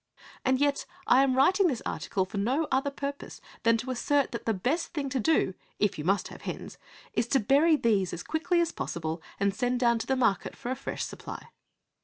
[0.43, 4.47] And yet I am writing this article for no other purpose than to assert that
[4.47, 6.79] the best thing to do, if you must have hens,
[7.13, 10.71] is to bury these as quickly as possible and send down to the market for
[10.71, 11.49] a fresh supply.